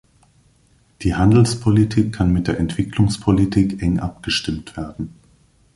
[1.03, 5.13] Die Handelspolitik kann mit der Entwicklungspolitik eng abgestimmt werden.